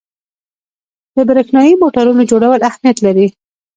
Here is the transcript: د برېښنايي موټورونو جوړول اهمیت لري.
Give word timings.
د 1.15 1.17
برېښنايي 1.29 1.73
موټورونو 1.81 2.21
جوړول 2.31 2.61
اهمیت 2.69 2.97
لري. 3.05 3.27